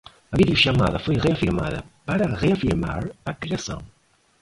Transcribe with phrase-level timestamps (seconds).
[0.33, 3.81] A videochamada foi reafirmada para reafirmar a criação